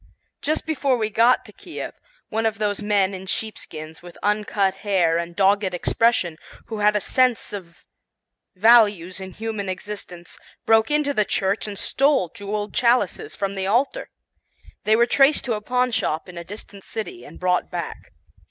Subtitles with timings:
[0.41, 1.93] Just before we got to Kiev,
[2.29, 6.99] one of those men in sheepskins with uncut hair and dogged expression, who had a
[6.99, 7.85] sense of
[8.55, 14.09] values in human existence, broke into the church and stole jeweled chalices from the altar.
[14.85, 18.11] They were traced to a pawnshop in a distant city and brought back.